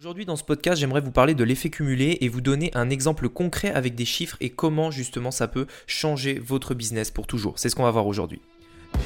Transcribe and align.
Aujourd'hui 0.00 0.26
dans 0.26 0.36
ce 0.36 0.44
podcast, 0.44 0.80
j'aimerais 0.80 1.00
vous 1.00 1.10
parler 1.10 1.34
de 1.34 1.42
l'effet 1.42 1.70
cumulé 1.70 2.18
et 2.20 2.28
vous 2.28 2.40
donner 2.40 2.70
un 2.74 2.88
exemple 2.88 3.28
concret 3.28 3.72
avec 3.72 3.96
des 3.96 4.04
chiffres 4.04 4.36
et 4.38 4.48
comment 4.48 4.92
justement 4.92 5.32
ça 5.32 5.48
peut 5.48 5.66
changer 5.88 6.38
votre 6.38 6.72
business 6.72 7.10
pour 7.10 7.26
toujours. 7.26 7.58
C'est 7.58 7.68
ce 7.68 7.74
qu'on 7.74 7.82
va 7.82 7.90
voir 7.90 8.06
aujourd'hui. 8.06 8.40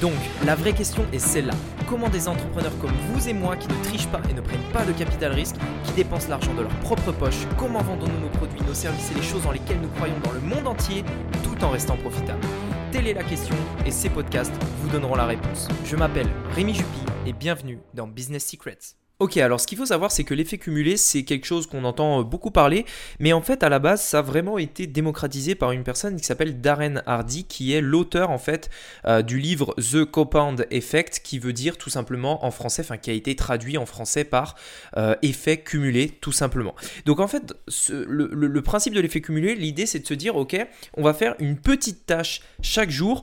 Donc, 0.02 0.12
la 0.44 0.54
vraie 0.54 0.74
question 0.74 1.06
est 1.14 1.18
celle-là. 1.18 1.54
Comment 1.88 2.10
des 2.10 2.28
entrepreneurs 2.28 2.78
comme 2.78 2.92
vous 3.08 3.26
et 3.26 3.32
moi 3.32 3.56
qui 3.56 3.68
ne 3.68 3.84
trichent 3.84 4.08
pas 4.08 4.20
et 4.28 4.34
ne 4.34 4.42
prennent 4.42 4.70
pas 4.74 4.84
de 4.84 4.92
capital 4.92 5.32
risque, 5.32 5.56
qui 5.84 5.92
dépensent 5.92 6.28
l'argent 6.28 6.52
de 6.52 6.60
leur 6.60 6.80
propre 6.80 7.11
poche, 7.11 7.46
comment 7.56 7.80
vendons-nous 7.80 8.20
nos 8.20 8.29
produits, 8.29 8.61
nos 8.61 8.74
services 8.74 9.12
et 9.12 9.14
les 9.14 9.22
choses 9.22 9.45
dans 9.45 9.52
lesquelles 9.52 9.80
nous 9.80 9.88
croyons 9.88 10.20
dans 10.22 10.32
le 10.32 10.40
monde 10.40 10.66
entier 10.66 11.04
tout 11.43 11.64
en 11.64 11.70
restant 11.70 11.96
profitables? 11.96 12.46
Telle 12.90 13.06
est 13.06 13.14
la 13.14 13.24
question 13.24 13.56
et 13.86 13.90
ces 13.90 14.11
podcasts 14.11 14.52
vous 14.82 14.90
donneront 14.90 15.14
la 15.14 15.24
réponse. 15.24 15.68
Je 15.86 15.96
m'appelle 15.96 16.29
Rémi 16.54 16.74
Jupy 16.74 17.00
et 17.24 17.32
bienvenue 17.32 17.79
dans 17.95 18.06
Business 18.06 18.46
Secrets. 18.46 19.02
Ok, 19.23 19.36
alors 19.36 19.61
ce 19.61 19.68
qu'il 19.68 19.79
faut 19.79 19.86
savoir, 19.86 20.11
c'est 20.11 20.25
que 20.25 20.34
l'effet 20.34 20.59
cumulé, 20.59 20.96
c'est 20.96 21.23
quelque 21.23 21.45
chose 21.45 21.68
qu'on 21.68 21.84
entend 21.84 22.18
euh, 22.18 22.25
beaucoup 22.25 22.50
parler, 22.50 22.84
mais 23.20 23.33
en 23.33 23.41
fait, 23.41 23.62
à 23.62 23.69
la 23.69 23.79
base, 23.79 24.02
ça 24.02 24.19
a 24.19 24.23
vraiment 24.23 24.59
été 24.59 24.88
démocratisé 24.88 25.55
par 25.55 25.70
une 25.70 25.84
personne 25.84 26.16
qui 26.16 26.24
s'appelle 26.24 26.60
Darren 26.60 27.05
Hardy, 27.06 27.45
qui 27.45 27.73
est 27.73 27.80
l'auteur 27.80 28.30
en 28.30 28.38
fait 28.38 28.69
euh, 29.06 29.23
du 29.23 29.38
livre 29.38 29.77
The 29.77 30.05
Compound 30.05 30.66
Effect, 30.73 31.20
qui 31.23 31.38
veut 31.38 31.52
dire 31.52 31.79
tout 31.79 31.88
simplement 31.88 32.45
en 32.45 32.51
français, 32.51 32.82
enfin 32.82 32.96
qui 32.96 33.10
a 33.10 33.12
été 33.12 33.37
traduit 33.37 33.79
en 33.79 33.87
français 33.87 34.24
par 34.24 34.56
euh, 34.96 35.15
effet 35.23 35.59
cumulé, 35.59 36.09
tout 36.20 36.32
simplement. 36.32 36.74
Donc 37.07 37.20
en 37.20 37.29
fait, 37.29 37.54
le 37.88 38.60
principe 38.62 38.93
de 38.93 39.01
l'effet 39.01 39.20
cumulé, 39.20 39.54
l'idée, 39.54 39.87
c'est 39.87 40.01
de 40.01 40.07
se 40.07 40.15
dire, 40.15 40.34
ok, 40.34 40.57
on 40.96 41.04
va 41.04 41.15
faire 41.15 41.37
une 41.38 41.59
petite 41.59 42.07
tâche 42.07 42.43
chaque 42.60 42.91
jour 42.91 43.23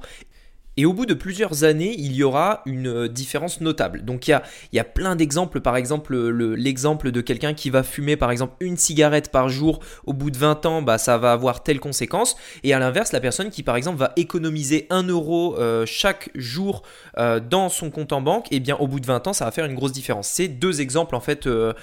et 0.80 0.86
au 0.86 0.94
bout 0.94 1.06
de 1.06 1.14
plusieurs 1.14 1.66
années, 1.66 1.94
il 1.98 2.14
y 2.14 2.24
aura 2.24 2.62
une 2.66 2.88
euh, 2.88 3.08
différence 3.10 3.60
notable. 3.60 4.06
Donc 4.06 4.30
il 4.30 4.32
y 4.32 4.34
a, 4.34 4.44
il 4.72 4.78
y 4.78 4.80
a 4.80 4.86
plein 4.86 5.18
d'exemples. 5.18 5.60
Par 5.60 5.76
exemple, 5.76 6.16
l'exemple 6.16 7.12
de 7.12 7.20
quelqu'un 7.20 7.54
qui 7.54 7.70
va 7.70 7.84
fumer 7.84 8.16
par 8.16 8.32
exemple 8.32 8.54
une 8.62 8.78
cigarette 8.78 9.30
par 9.30 9.50
jour, 9.50 9.82
au 10.06 10.14
bout 10.14 10.32
de 10.32 10.38
20 10.38 10.66
ans, 10.66 10.82
bah, 10.82 10.98
ça 10.98 11.18
va 11.18 11.34
avoir 11.34 11.64
telle 11.64 11.81
conséquence. 11.81 12.38
Et 12.64 12.73
à 12.73 12.80
l'inverse, 12.80 13.12
la 13.12 13.20
personne 13.20 13.50
qui 13.50 13.62
par 13.62 13.76
exemple 13.76 13.98
va 13.98 14.14
économiser 14.16 14.88
1 14.90 15.03
euro 15.09 15.58
euh, 15.59 15.86
chaque 15.86 16.30
jour 16.34 16.84
euh, 17.18 17.42
dans 17.42 17.68
son 17.68 17.92
compte 17.92 18.14
en 18.14 18.22
banque, 18.22 18.50
et 18.50 18.56
eh 18.56 18.59
bien 18.62 18.78
au 18.78 18.88
bout 18.88 19.02
de 19.02 19.06
20 19.06 19.28
ans, 19.28 19.34
ça 19.34 19.44
va 19.44 19.52
faire 19.52 19.66
une 19.66 19.75
grosse 19.75 19.92
différence. 19.92 20.30
C'est 20.30 20.48
deux 20.48 20.80
exemples 20.80 21.14
en 21.14 21.20
fait 21.20 21.42
que, 21.42 21.75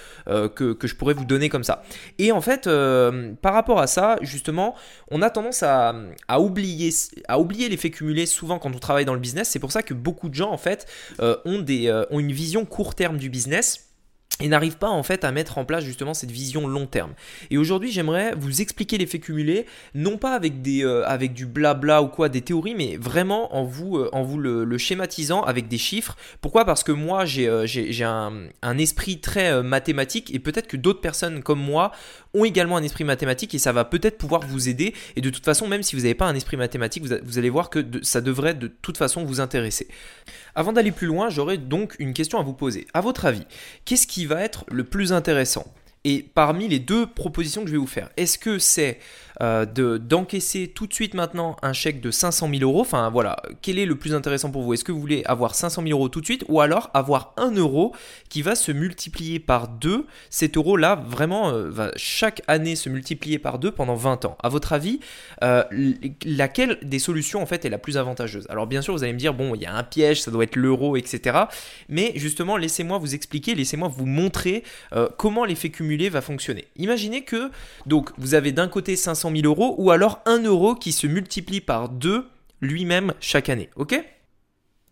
que, 0.48 0.86
je 0.86 0.94
pourrais 0.94 1.12
vous 1.12 1.26
donner 1.26 1.50
comme 1.50 1.64
ça. 1.64 1.82
Et 2.18 2.32
en 2.32 2.40
fait, 2.40 2.66
par 3.42 3.52
rapport 3.52 3.78
à 3.78 3.88
ça, 3.88 4.16
justement, 4.22 4.74
on 5.10 5.20
a 5.20 5.28
tendance 5.28 5.62
à, 5.62 5.94
à 6.28 6.40
oublier, 6.40 6.94
à 7.28 7.38
oublier 7.38 7.68
l'effet 7.68 7.90
cumulé 7.90 8.24
souvent 8.24 8.58
quand 8.58 8.74
on 8.74 8.85
dans 9.04 9.14
le 9.14 9.20
business. 9.20 9.48
C'est 9.48 9.58
pour 9.58 9.72
ça 9.72 9.82
que 9.82 9.94
beaucoup 9.94 10.28
de 10.28 10.34
gens, 10.34 10.50
en 10.50 10.58
fait, 10.58 10.86
euh, 11.20 11.36
ont, 11.44 11.60
des, 11.60 11.88
euh, 11.88 12.04
ont 12.10 12.20
une 12.20 12.32
vision 12.32 12.64
court 12.64 12.94
terme 12.94 13.18
du 13.18 13.28
business 13.30 13.85
et 14.40 14.48
n'arrivent 14.48 14.76
pas 14.76 14.88
en 14.88 15.02
fait 15.02 15.24
à 15.24 15.32
mettre 15.32 15.58
en 15.58 15.64
place 15.64 15.84
justement 15.84 16.14
cette 16.14 16.30
vision 16.30 16.66
long 16.66 16.86
terme. 16.86 17.12
Et 17.50 17.58
aujourd'hui, 17.58 17.90
j'aimerais 17.90 18.34
vous 18.36 18.60
expliquer 18.60 18.98
l'effet 18.98 19.18
cumulé, 19.18 19.66
non 19.94 20.18
pas 20.18 20.34
avec 20.34 20.62
des 20.62 20.84
euh, 20.84 21.06
avec 21.06 21.32
du 21.32 21.46
blabla 21.46 22.02
ou 22.02 22.08
quoi, 22.08 22.28
des 22.28 22.42
théories, 22.42 22.74
mais 22.74 22.96
vraiment 22.96 23.56
en 23.56 23.64
vous 23.64 23.98
en 24.12 24.22
vous 24.22 24.38
le, 24.38 24.78
schématisant 24.78 25.42
avec 25.42 25.68
des 25.68 25.78
chiffres. 25.78 26.16
Pourquoi? 26.40 26.64
Parce 26.66 26.84
que 26.84 26.92
moi, 26.92 27.24
j'ai 27.24 27.48
un, 28.04 28.32
un, 28.62 28.78
esprit 28.78 29.20
très 29.20 29.62
mathématique 29.62 30.34
et 30.34 30.38
peut-être 30.38 30.66
que 30.66 30.76
d'autres 30.76 31.00
personnes 31.00 31.42
comme 31.42 31.60
moi 31.60 31.92
ont 32.36 32.44
également 32.44 32.76
un 32.76 32.82
esprit 32.82 33.04
mathématique 33.04 33.54
et 33.54 33.58
ça 33.58 33.72
va 33.72 33.84
peut-être 33.84 34.18
pouvoir 34.18 34.42
vous 34.42 34.68
aider. 34.68 34.94
Et 35.16 35.20
de 35.20 35.30
toute 35.30 35.44
façon, 35.44 35.66
même 35.66 35.82
si 35.82 35.96
vous 35.96 36.02
n'avez 36.02 36.14
pas 36.14 36.26
un 36.26 36.34
esprit 36.34 36.56
mathématique, 36.56 37.04
vous, 37.04 37.38
allez 37.38 37.50
voir 37.50 37.70
que 37.70 37.84
ça 38.02 38.20
devrait 38.20 38.54
de 38.54 38.68
toute 38.68 38.98
façon 38.98 39.24
vous 39.24 39.40
intéresser. 39.40 39.88
Avant 40.54 40.72
d'aller 40.72 40.92
plus 40.92 41.06
loin, 41.06 41.28
j'aurais 41.30 41.58
donc 41.58 41.96
une 41.98 42.12
question 42.12 42.38
à 42.38 42.42
vous 42.42 42.52
poser. 42.52 42.86
À 42.94 43.00
votre 43.00 43.24
avis, 43.24 43.44
qu'est-ce 43.84 44.06
qui 44.06 44.25
va 44.26 44.42
être 44.42 44.64
le 44.70 44.84
plus 44.84 45.12
intéressant. 45.12 45.64
Et 46.04 46.22
parmi 46.22 46.68
les 46.68 46.78
deux 46.78 47.06
propositions 47.06 47.62
que 47.62 47.66
je 47.66 47.72
vais 47.72 47.78
vous 47.78 47.86
faire, 47.86 48.10
est-ce 48.16 48.38
que 48.38 48.60
c'est 48.60 49.00
euh, 49.42 49.66
d'encaisser 49.98 50.68
tout 50.68 50.86
de 50.86 50.94
suite 50.94 51.12
maintenant 51.12 51.56
un 51.62 51.74
chèque 51.74 52.00
de 52.00 52.10
500 52.10 52.48
000 52.50 52.62
euros 52.62 52.80
Enfin 52.80 53.10
voilà, 53.10 53.36
quel 53.60 53.78
est 53.78 53.84
le 53.84 53.96
plus 53.96 54.14
intéressant 54.14 54.50
pour 54.50 54.62
vous? 54.62 54.72
Est-ce 54.72 54.84
que 54.84 54.92
vous 54.92 55.00
voulez 55.00 55.22
avoir 55.26 55.54
500 55.54 55.82
000 55.82 55.98
euros 55.98 56.08
tout 56.08 56.20
de 56.20 56.24
suite 56.24 56.44
ou 56.48 56.60
alors 56.60 56.90
avoir 56.94 57.34
1 57.36 57.52
euro 57.52 57.94
qui 58.28 58.42
va 58.42 58.54
se 58.54 58.72
multiplier 58.72 59.38
par 59.38 59.68
2 59.68 60.06
Cet 60.30 60.56
euro-là, 60.56 61.02
vraiment, 61.06 61.50
euh, 61.50 61.68
va 61.68 61.90
chaque 61.96 62.42
année 62.48 62.76
se 62.76 62.88
multiplier 62.88 63.38
par 63.38 63.58
2 63.58 63.72
pendant 63.72 63.94
20 63.94 64.24
ans. 64.24 64.38
À 64.42 64.48
votre 64.48 64.72
avis, 64.72 65.00
euh, 65.44 65.64
laquelle 66.24 66.78
des 66.82 66.98
solutions 66.98 67.42
en 67.42 67.46
fait 67.46 67.64
est 67.64 67.70
la 67.70 67.78
plus 67.78 67.98
avantageuse? 67.98 68.46
Alors 68.48 68.66
bien 68.66 68.80
sûr, 68.80 68.94
vous 68.94 69.02
allez 69.02 69.12
me 69.12 69.18
dire, 69.18 69.34
bon, 69.34 69.54
il 69.54 69.60
y 69.60 69.66
a 69.66 69.74
un 69.74 69.82
piège, 69.82 70.22
ça 70.22 70.30
doit 70.30 70.44
être 70.44 70.56
l'euro, 70.56 70.96
etc. 70.96 71.38
Mais 71.88 72.12
justement, 72.16 72.56
laissez-moi 72.56 72.98
vous 72.98 73.14
expliquer, 73.14 73.54
laissez-moi 73.54 73.88
vous 73.88 74.06
montrer 74.06 74.62
comment 75.16 75.44
l'effet 75.44 75.70
cumulé 75.70 76.08
va 76.08 76.20
fonctionner. 76.20 76.66
Imaginez 76.76 77.22
que 77.22 77.50
donc 77.86 78.10
vous 78.18 78.34
avez 78.34 78.52
d'un 78.52 78.68
côté 78.68 78.96
500 78.96 79.25
000 79.34 79.46
euros 79.46 79.74
ou 79.78 79.90
alors 79.90 80.20
1 80.26 80.44
euro 80.44 80.74
qui 80.74 80.92
se 80.92 81.06
multiplie 81.06 81.60
par 81.60 81.88
2 81.88 82.26
lui-même 82.60 83.12
chaque 83.20 83.48
année. 83.48 83.70
Ok? 83.76 84.02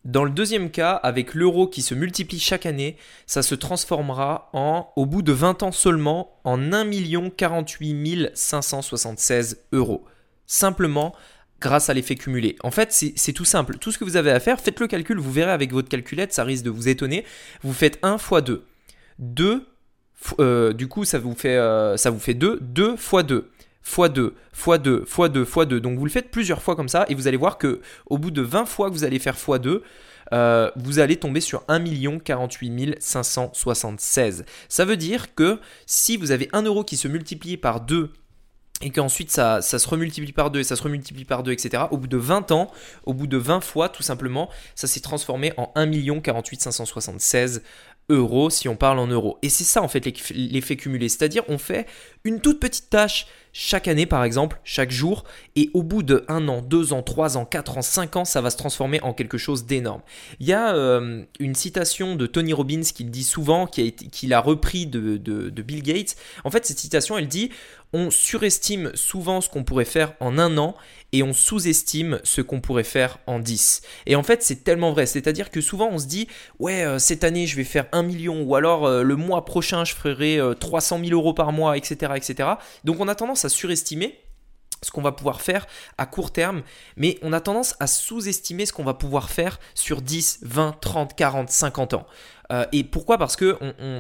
Dans 0.05 0.25
le 0.25 0.31
deuxième 0.31 0.71
cas, 0.71 0.93
avec 0.93 1.33
l'euro 1.33 1.67
qui 1.67 1.81
se 1.81 1.95
multiplie 1.95 2.39
chaque 2.39 2.67
année, 2.67 2.97
ça 3.27 3.43
se 3.43 3.55
transformera 3.55 4.51
en, 4.53 4.93
au 4.97 5.07
bout 5.07 5.23
de 5.23 5.33
20 5.33 5.63
ans 5.63 5.73
seulement, 5.73 6.39
en 6.45 6.73
1 6.73 7.31
48 7.31 8.33
576 8.35 9.65
euros. 9.73 10.05
Simplement 10.47 11.15
grâce 11.59 11.89
à 11.89 11.95
l'effet 11.95 12.17
cumulé. 12.17 12.57
En 12.63 12.71
fait, 12.71 12.93
c'est 12.93 13.33
tout 13.33 13.47
simple. 13.47 13.79
Tout 13.79 13.93
ce 13.93 13.97
que 13.97 14.05
vous 14.05 14.17
avez 14.17 14.31
à 14.31 14.41
faire, 14.41 14.61
faites 14.61 14.79
le 14.79 14.87
calcul, 14.87 15.19
vous 15.19 15.33
verrez 15.33 15.53
avec 15.53 15.73
votre 15.73 15.89
calculette, 15.89 16.35
ça 16.35 16.45
risque 16.45 16.65
de 16.65 16.71
vous 16.71 16.89
étonner. 16.89 17.25
Vous 17.63 17.73
faites 17.73 17.99
1 18.03 18.19
fois 18.19 18.43
2. 18.43 18.63
2 19.21 19.67
euh, 20.39 20.73
du 20.73 20.89
coup, 20.89 21.05
ça 21.05 21.19
vous 21.19 21.35
fait, 21.35 21.57
euh, 21.57 21.97
ça 21.97 22.11
vous 22.11 22.19
fait 22.19 22.35
2, 22.35 22.59
2 22.61 22.97
fois 22.97 23.23
2 23.23 23.51
fois 23.85 24.09
2, 24.09 24.35
fois 24.53 24.79
2, 24.79 25.05
fois 25.05 25.29
2, 25.29 25.45
fois 25.45 25.67
2. 25.67 25.81
Donc 25.81 25.99
vous 25.99 26.05
le 26.05 26.11
faites 26.11 26.31
plusieurs 26.31 26.63
fois 26.63 26.75
comme 26.75 26.89
ça 26.89 27.05
et 27.09 27.15
vous 27.15 27.29
allez 27.29 27.37
voir 27.37 27.59
que 27.59 27.81
au 28.07 28.19
bout 28.19 28.33
de 28.33 28.43
20 28.43 28.65
fois 28.65 28.89
que 28.89 28.95
vous 28.95 29.05
allez 29.05 29.19
faire 29.21 29.39
fois 29.39 29.61
2, 29.61 29.83
euh, 30.33 30.71
vous 30.75 30.99
allez 30.99 31.17
tomber 31.17 31.41
sur 31.41 31.63
1 31.69 32.19
48 32.19 32.97
576. 32.99 34.45
Ça 34.69 34.85
veut 34.87 34.97
dire 34.97 35.35
que 35.35 35.61
si 35.87 36.17
vous 36.17 36.31
avez 36.33 36.49
1 36.53 36.63
euro 36.63 36.83
qui 36.83 36.97
se 36.97 37.07
multiplie 37.07 37.59
par 37.59 37.83
2 37.83 38.11
et 38.81 38.91
qu'ensuite 38.91 39.31
ça, 39.31 39.63
ça, 39.63 39.79
se 39.79 39.87
remultiplie 39.87 40.33
par 40.33 40.51
2 40.51 40.61
et 40.61 40.65
ça 40.65 40.77
se 40.77 40.83
remultiplie 40.83 41.25
par 41.25 41.43
2, 41.43 41.53
etc. 41.53 41.85
Au 41.91 41.99
bout 41.99 42.09
de 42.09 42.17
20 42.17 42.53
ans, 42.53 42.71
au 43.05 43.13
bout 43.13 43.27
de 43.27 43.37
20 43.37 43.61
fois, 43.61 43.89
tout 43.89 44.03
simplement, 44.03 44.51
ça 44.75 44.87
s'est 44.87 45.01
transformé 45.01 45.53
en 45.59 45.71
1 45.75 46.21
48 46.21 46.63
576 46.63 47.63
euros 48.09 48.51
si 48.51 48.69
on 48.69 48.77
parle 48.77 48.99
en 48.99 49.07
euros. 49.07 49.39
Et 49.43 49.49
c'est 49.49 49.65
ça 49.65 49.83
en 49.83 49.89
fait 49.89 50.05
l'effet 50.31 50.77
cumulé, 50.77 51.09
c'est-à-dire 51.09 51.43
on 51.49 51.59
fait 51.59 51.87
une 52.25 52.41
toute 52.41 52.59
petite 52.59 52.89
tâche 52.89 53.27
chaque 53.55 53.87
année 53.87 54.05
par 54.05 54.25
exemple, 54.25 54.61
chaque 54.65 54.91
jour, 54.91 55.25
et 55.57 55.71
au 55.73 55.83
bout 55.83 56.03
de 56.03 56.25
un 56.29 56.49
an, 56.49 56.61
deux 56.61 56.93
ans, 56.93 57.03
trois 57.03 57.39
ans, 57.39 57.47
quatre 57.47 57.79
ans, 57.79 57.83
cinq 57.83 58.17
ans, 58.17 58.25
ça 58.25 58.41
va 58.41 58.51
se 58.51 58.57
transformer 58.57 59.01
en 59.03 59.15
quelque 59.15 59.39
chose 59.39 59.65
d'énorme. 59.65 60.03
Il 60.41 60.47
y 60.47 60.53
a 60.53 60.75
euh, 60.75 61.23
une 61.39 61.55
citation 61.55 62.17
de 62.17 62.27
Tony 62.27 62.53
Robbins 62.53 62.83
qui 62.83 63.05
le 63.05 63.11
dit 63.11 63.23
souvent, 63.23 63.67
qui 63.67 64.33
a, 64.33 64.41
repris 64.41 64.87
de, 64.87 65.51
Bill 65.63 65.83
Gates. 65.85 66.17
En 66.43 66.51
fait, 66.51 66.67
cette 66.67 66.81
citation, 66.81 67.17
elle 67.17 67.29
dit 67.29 67.51
on 67.97 68.11
surestime 68.11 68.91
souvent 68.95 69.41
ce 69.41 69.49
qu'on 69.49 69.63
pourrait 69.63 69.85
faire 69.85 70.15
en 70.19 70.37
un 70.37 70.59
an 70.59 70.75
et 71.13 71.23
on 71.23 71.33
sous-estime 71.33 72.19
ce 72.25 72.41
qu'on 72.41 72.61
pourrait 72.61 72.83
faire 72.83 73.19
en 73.29 73.39
10. 73.39 73.83
Et 74.07 74.17
en 74.17 74.25
fait, 74.25 74.43
c'est 74.43 74.65
tellement 74.65 74.91
vrai. 74.91 75.07
C'est-à-dire 75.07 75.49
que 75.53 75.61
souvent, 75.61 75.91
on 75.93 75.99
se 75.99 76.07
dit, 76.07 76.27
ouais, 76.59 76.85
euh, 76.85 76.99
cette 76.99 77.23
année, 77.23 77.47
je 77.47 77.55
vais 77.55 77.63
faire 77.63 77.87
1 77.93 78.03
million, 78.03 78.43
ou 78.43 78.57
alors 78.57 78.85
euh, 78.85 79.05
le 79.05 79.15
mois 79.15 79.45
prochain, 79.45 79.85
je 79.85 79.95
ferai 79.95 80.41
300 80.59 80.99
000 81.05 81.13
euros 81.13 81.35
par 81.35 81.53
mois, 81.53 81.77
etc., 81.77 82.14
etc. 82.17 82.49
Donc, 82.85 83.01
on 83.01 83.09
a 83.09 83.15
tendance 83.15 83.45
à 83.45 83.49
surestimer 83.49 84.21
ce 84.83 84.91
qu'on 84.91 85.03
va 85.03 85.13
pouvoir 85.13 85.41
faire 85.41 85.67
à 85.99 86.07
court 86.07 86.33
terme, 86.33 86.63
mais 86.97 87.19
on 87.23 87.33
a 87.33 87.41
tendance 87.41 87.75
à 87.81 87.87
sous-estimer 87.87 88.67
ce 88.67 88.73
qu'on 88.73 88.85
va 88.85 88.95
pouvoir 88.95 89.31
faire 89.31 89.59
sur 89.75 90.03
10, 90.03 90.41
20, 90.43 90.81
30, 90.81 91.17
40, 91.17 91.51
50 91.51 91.95
ans. 91.95 92.07
Euh, 92.55 92.65
et 92.73 92.85
pourquoi? 92.85 93.19
Parce 93.19 93.37
que 93.37 93.59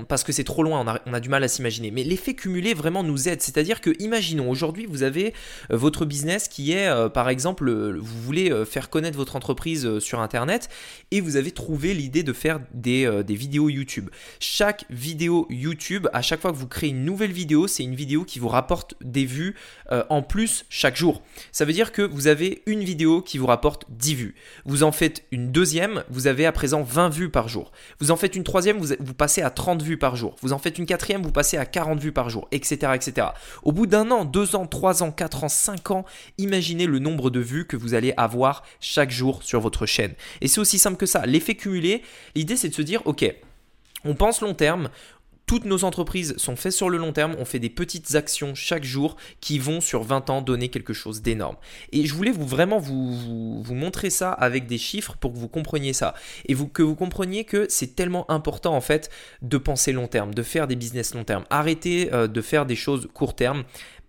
parce 0.08 0.22
que 0.24 0.32
c'est 0.32 0.44
trop 0.44 0.62
loin, 0.62 1.00
on 1.06 1.12
a, 1.12 1.20
du 1.20 1.28
mal 1.28 1.42
à 1.42 1.48
s'imaginer. 1.48 1.90
Mais 1.90 2.04
l'effet 2.04 2.34
cumulé 2.34 2.74
vraiment 2.74 3.02
nous 3.02 3.28
aide. 3.28 3.42
C'est-à-dire 3.42 3.80
que, 3.80 3.90
imaginons, 3.98 4.50
aujourd'hui, 4.50 4.86
vous 4.86 5.02
avez 5.02 5.34
euh, 5.70 5.76
votre 5.76 6.04
business 6.04 6.48
qui 6.48 6.72
est, 6.72 6.86
euh, 6.86 7.08
par 7.08 7.28
exemple, 7.28 7.70
vous 7.70 8.22
voulez 8.22 8.52
faire 8.64 8.90
connaître 8.90 9.16
votre 9.16 9.36
entreprise 9.36 9.98
sur 9.98 10.20
Internet 10.20 10.68
et 11.10 11.20
vous 11.20 11.36
avez 11.36 11.50
trouvé 11.50 11.94
l'idée 11.94 12.22
de 12.22 12.32
faire 12.32 12.60
des, 12.72 13.22
des, 13.24 13.34
vidéos 13.34 13.68
YouTube. 13.68 14.10
Chaque 14.38 14.84
vidéo 14.90 15.46
YouTube, 15.50 16.08
à 16.12 16.22
chaque 16.22 16.40
fois 16.40 16.52
que 16.52 16.56
vous 16.56 16.68
créez 16.68 16.90
une 16.90 17.04
nouvelle 17.04 17.32
vidéo, 17.32 17.66
c'est 17.66 17.82
une 17.82 17.94
vidéo 17.94 18.24
qui 18.24 18.38
vous 18.38 18.48
rapporte 18.48 18.94
des 19.00 19.24
vues 19.24 19.54
en 19.90 20.22
plus 20.22 20.64
chaque 20.68 20.96
jour. 20.96 21.22
Ça 21.52 21.64
veut 21.64 21.72
dire 21.72 21.92
que 21.92 22.02
vous 22.02 22.26
avez 22.26 22.62
une 22.66 22.82
vidéo 22.84 23.22
qui 23.22 23.38
vous 23.38 23.46
rapporte 23.46 23.84
10 23.90 24.14
vues. 24.14 24.34
Vous 24.64 24.82
en 24.82 24.92
faites 24.92 25.24
une 25.30 25.50
deuxième, 25.50 26.04
vous 26.08 26.26
avez 26.26 26.46
à 26.46 26.52
présent 26.52 26.82
20 26.82 27.08
vues 27.08 27.30
par 27.30 27.48
jour. 27.48 27.72
Vous 28.00 28.10
en 28.10 28.16
faites 28.16 28.36
une 28.36 28.43
troisième, 28.44 28.78
vous, 28.78 28.94
vous 29.00 29.14
passez 29.14 29.42
à 29.42 29.50
30 29.50 29.82
vues 29.82 29.98
par 29.98 30.16
jour. 30.16 30.36
Vous 30.40 30.52
en 30.52 30.58
faites 30.58 30.78
une 30.78 30.86
quatrième, 30.86 31.22
vous 31.22 31.32
passez 31.32 31.56
à 31.56 31.66
40 31.66 31.98
vues 31.98 32.12
par 32.12 32.30
jour, 32.30 32.48
etc. 32.52 32.92
etc. 32.94 33.28
Au 33.62 33.72
bout 33.72 33.86
d'un 33.86 34.10
an, 34.10 34.24
deux 34.24 34.54
ans, 34.56 34.66
trois 34.66 35.02
ans, 35.02 35.10
quatre 35.10 35.44
ans, 35.44 35.48
cinq 35.48 35.90
ans, 35.90 36.04
imaginez 36.38 36.86
le 36.86 36.98
nombre 36.98 37.30
de 37.30 37.40
vues 37.40 37.66
que 37.66 37.76
vous 37.76 37.94
allez 37.94 38.14
avoir 38.16 38.62
chaque 38.80 39.10
jour 39.10 39.42
sur 39.42 39.60
votre 39.60 39.86
chaîne. 39.86 40.14
Et 40.40 40.48
c'est 40.48 40.60
aussi 40.60 40.78
simple 40.78 40.96
que 40.96 41.06
ça. 41.06 41.26
L'effet 41.26 41.54
cumulé, 41.54 42.02
l'idée 42.34 42.56
c'est 42.56 42.68
de 42.68 42.74
se 42.74 42.82
dire, 42.82 43.02
ok, 43.04 43.34
on 44.04 44.14
pense 44.14 44.42
long 44.42 44.54
terme, 44.54 44.90
toutes 45.46 45.64
nos 45.64 45.84
entreprises 45.84 46.36
sont 46.36 46.56
faites 46.56 46.72
sur 46.72 46.88
le 46.88 46.98
long 46.98 47.12
terme, 47.12 47.36
on 47.38 47.44
fait 47.44 47.58
des 47.58 47.70
petites 47.70 48.14
actions 48.14 48.54
chaque 48.54 48.84
jour 48.84 49.16
qui 49.40 49.58
vont 49.58 49.80
sur 49.80 50.02
20 50.02 50.30
ans 50.30 50.42
donner 50.42 50.68
quelque 50.68 50.92
chose 50.92 51.22
d'énorme. 51.22 51.56
Et 51.92 52.06
je 52.06 52.14
voulais 52.14 52.32
vraiment 52.32 52.78
vous, 52.78 53.64
montrer 53.70 54.10
ça 54.10 54.32
avec 54.32 54.66
des 54.66 54.78
chiffres 54.78 55.16
pour 55.18 55.32
que 55.32 55.38
vous 55.38 55.48
compreniez 55.48 55.92
ça. 55.92 56.14
Et 56.46 56.54
que 56.54 56.82
vous 56.82 56.94
compreniez 56.94 57.44
que 57.44 57.66
c'est 57.68 57.94
tellement 57.94 58.30
important 58.30 58.74
en 58.74 58.80
fait 58.80 59.10
de 59.42 59.58
penser 59.58 59.92
long 59.92 60.08
terme, 60.08 60.34
de 60.34 60.42
faire 60.42 60.66
des 60.66 60.76
business 60.76 61.14
long 61.14 61.24
terme. 61.24 61.44
Arrêtez 61.50 62.12
euh, 62.12 62.26
de 62.26 62.40
faire 62.40 62.66
des 62.66 62.76
choses 62.76 63.08
court 63.12 63.36
terme 63.36 63.64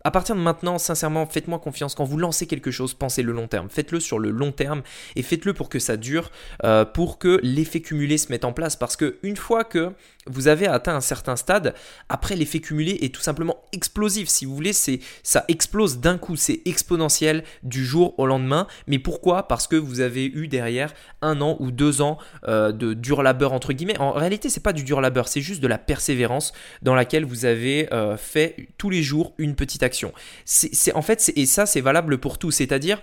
à 0.05 0.11
partir 0.11 0.35
de 0.35 0.39
maintenant, 0.39 0.77
sincèrement, 0.77 1.25
faites-moi 1.25 1.57
confiance. 1.57 1.95
Quand 1.95 2.03
vous 2.03 2.19
lancez 2.19 2.45
quelque 2.45 2.69
chose, 2.69 2.93
pensez 2.93 3.23
le 3.23 3.31
long 3.31 3.47
terme. 3.47 3.69
Faites-le 3.71 3.99
sur 3.99 4.19
le 4.19 4.29
long 4.29 4.51
terme 4.51 4.83
et 5.15 5.23
faites-le 5.23 5.53
pour 5.53 5.67
que 5.67 5.79
ça 5.79 5.97
dure, 5.97 6.29
euh, 6.63 6.85
pour 6.85 7.17
que 7.17 7.39
l'effet 7.41 7.81
cumulé 7.81 8.19
se 8.19 8.31
mette 8.31 8.45
en 8.45 8.53
place. 8.53 8.75
Parce 8.75 8.95
que 8.97 9.17
une 9.23 9.35
fois 9.35 9.63
que 9.63 9.93
vous 10.27 10.47
avez 10.47 10.67
atteint 10.67 10.95
un 10.95 11.01
certain 11.01 11.35
stade, 11.35 11.73
après 12.07 12.35
l'effet 12.35 12.59
cumulé 12.59 12.99
est 13.01 13.13
tout 13.13 13.21
simplement 13.21 13.57
explosif. 13.71 14.27
Si 14.27 14.45
vous 14.45 14.53
voulez, 14.53 14.73
c'est 14.73 14.99
ça 15.23 15.43
explose 15.47 15.99
d'un 15.99 16.19
coup, 16.19 16.35
c'est 16.35 16.61
exponentiel 16.65 17.43
du 17.63 17.83
jour 17.83 18.13
au 18.19 18.27
lendemain. 18.27 18.67
Mais 18.85 18.99
pourquoi? 18.99 19.47
Parce 19.47 19.65
que 19.65 19.75
vous 19.75 20.01
avez 20.01 20.25
eu 20.25 20.47
derrière 20.47 20.93
un 21.23 21.41
an 21.41 21.57
ou 21.59 21.71
deux 21.71 22.01
ans 22.03 22.19
euh, 22.47 22.71
de 22.71 22.93
dur 22.93 23.23
labeur 23.23 23.53
entre 23.53 23.73
guillemets. 23.73 23.97
En 23.97 24.11
réalité, 24.11 24.49
c'est 24.49 24.63
pas 24.63 24.73
du 24.73 24.83
dur 24.83 25.01
labeur, 25.01 25.27
c'est 25.27 25.41
juste 25.41 25.61
de 25.61 25.67
la 25.67 25.79
persévérance 25.79 26.53
dans 26.83 26.93
laquelle 26.93 27.25
vous 27.25 27.45
avez 27.45 27.91
euh, 27.91 28.17
fait 28.17 28.67
tous 28.77 28.91
les 28.91 29.01
jours 29.01 29.33
une 29.39 29.55
petite 29.55 29.81
action 29.81 29.94
en 30.03 31.01
fait, 31.01 31.31
et 31.35 31.45
ça 31.45 31.65
c'est 31.65 31.81
valable 31.81 32.17
pour 32.17 32.37
tout, 32.37 32.51
c'est-à-dire 32.51 33.01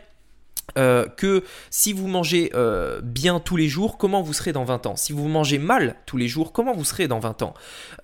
euh, 0.78 1.06
que 1.06 1.44
si 1.70 1.92
vous 1.92 2.06
mangez 2.06 2.50
euh, 2.54 3.00
bien 3.02 3.40
tous 3.40 3.56
les 3.56 3.68
jours, 3.68 3.98
comment 3.98 4.22
vous 4.22 4.32
serez 4.32 4.52
dans 4.52 4.64
20 4.64 4.86
ans? 4.86 4.96
Si 4.96 5.12
vous 5.12 5.28
mangez 5.28 5.58
mal 5.58 5.96
tous 6.06 6.16
les 6.16 6.28
jours, 6.28 6.52
comment 6.52 6.72
vous 6.72 6.84
serez 6.84 7.08
dans 7.08 7.18
20 7.18 7.42
ans? 7.42 7.54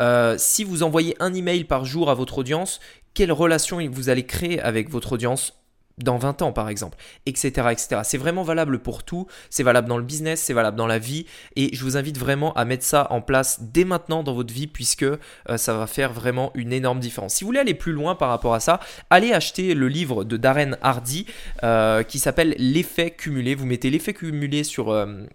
Euh, 0.00 0.34
Si 0.38 0.64
vous 0.64 0.82
envoyez 0.82 1.16
un 1.20 1.32
email 1.34 1.64
par 1.64 1.84
jour 1.84 2.10
à 2.10 2.14
votre 2.14 2.38
audience, 2.38 2.80
quelle 3.14 3.32
relation 3.32 3.78
vous 3.90 4.08
allez 4.10 4.26
créer 4.26 4.60
avec 4.60 4.90
votre 4.90 5.12
audience? 5.12 5.57
Dans 6.02 6.16
20 6.16 6.42
ans 6.42 6.52
par 6.52 6.68
exemple, 6.68 6.96
etc. 7.26 7.68
etc. 7.70 8.00
C'est 8.04 8.18
vraiment 8.18 8.42
valable 8.42 8.80
pour 8.80 9.02
tout, 9.02 9.26
c'est 9.50 9.62
valable 9.62 9.88
dans 9.88 9.98
le 9.98 10.04
business, 10.04 10.40
c'est 10.42 10.54
valable 10.54 10.76
dans 10.76 10.86
la 10.86 10.98
vie, 10.98 11.26
et 11.56 11.74
je 11.74 11.84
vous 11.84 11.96
invite 11.96 12.18
vraiment 12.18 12.52
à 12.54 12.64
mettre 12.64 12.84
ça 12.84 13.06
en 13.10 13.20
place 13.20 13.60
dès 13.60 13.84
maintenant 13.84 14.22
dans 14.22 14.34
votre 14.34 14.52
vie, 14.52 14.66
puisque 14.66 15.02
euh, 15.02 15.18
ça 15.56 15.74
va 15.74 15.86
faire 15.86 16.12
vraiment 16.12 16.50
une 16.54 16.72
énorme 16.72 17.00
différence. 17.00 17.34
Si 17.34 17.44
vous 17.44 17.48
voulez 17.48 17.60
aller 17.60 17.74
plus 17.74 17.92
loin 17.92 18.14
par 18.14 18.28
rapport 18.28 18.54
à 18.54 18.60
ça, 18.60 18.80
allez 19.10 19.32
acheter 19.32 19.74
le 19.74 19.88
livre 19.88 20.24
de 20.24 20.36
Darren 20.36 20.76
Hardy 20.82 21.26
euh, 21.62 22.02
qui 22.02 22.18
s'appelle 22.18 22.54
L'effet 22.58 23.10
cumulé. 23.10 23.54
Vous 23.54 23.66
mettez 23.66 23.90
l'effet 23.90 24.14
cumulé 24.14 24.64
sur, 24.64 24.92
euh, 24.92 25.26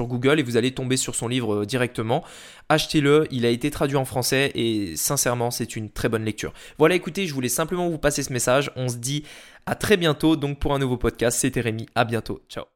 Google 0.00 0.40
et 0.40 0.42
vous 0.42 0.56
allez 0.56 0.72
tomber 0.72 0.96
sur 0.96 1.14
son 1.14 1.28
livre 1.28 1.64
directement. 1.64 2.24
Achetez-le, 2.68 3.26
il 3.30 3.44
a 3.44 3.48
été 3.48 3.70
traduit 3.70 3.96
en 3.96 4.04
français 4.04 4.52
et 4.54 4.94
sincèrement 4.96 5.50
c'est 5.50 5.76
une 5.76 5.90
très 5.90 6.08
bonne 6.08 6.24
lecture. 6.24 6.52
Voilà 6.78 6.94
écoutez, 6.94 7.26
je 7.26 7.34
voulais 7.34 7.48
simplement 7.48 7.88
vous 7.88 7.98
passer 7.98 8.22
ce 8.22 8.32
message, 8.32 8.70
on 8.76 8.88
se 8.88 8.96
dit 8.96 9.24
à 9.66 9.74
très 9.74 9.96
bientôt 9.96 10.36
donc 10.36 10.58
pour 10.58 10.74
un 10.74 10.78
nouveau 10.78 10.96
podcast. 10.96 11.38
C'était 11.38 11.60
Rémi, 11.60 11.86
à 11.94 12.04
bientôt. 12.04 12.42
Ciao. 12.48 12.70